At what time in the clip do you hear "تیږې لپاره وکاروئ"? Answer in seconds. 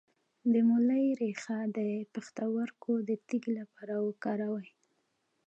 3.27-4.69